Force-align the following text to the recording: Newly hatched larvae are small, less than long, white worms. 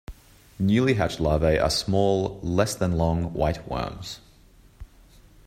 Newly 0.57 0.95
hatched 0.95 1.19
larvae 1.19 1.59
are 1.59 1.69
small, 1.69 2.39
less 2.41 2.73
than 2.73 2.93
long, 2.93 3.33
white 3.35 3.67
worms. 3.69 4.19